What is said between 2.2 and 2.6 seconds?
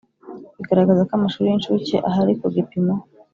ku